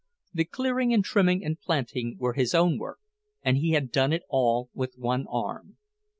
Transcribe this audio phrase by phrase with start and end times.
[0.33, 2.97] The clearing and trimming and planting were his own work,
[3.43, 5.77] and he had done it all with one arm.